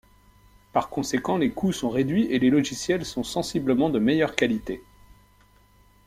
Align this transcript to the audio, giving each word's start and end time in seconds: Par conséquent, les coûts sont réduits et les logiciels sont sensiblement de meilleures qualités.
Par 0.73 0.89
conséquent, 0.89 1.37
les 1.37 1.51
coûts 1.51 1.71
sont 1.73 1.91
réduits 1.91 2.25
et 2.31 2.39
les 2.39 2.49
logiciels 2.49 3.05
sont 3.05 3.21
sensiblement 3.23 3.91
de 3.91 3.99
meilleures 3.99 4.35
qualités. 4.35 4.81